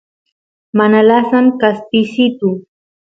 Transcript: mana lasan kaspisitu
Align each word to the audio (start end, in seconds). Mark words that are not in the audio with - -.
mana 0.77 0.99
lasan 1.09 1.45
kaspisitu 1.59 2.49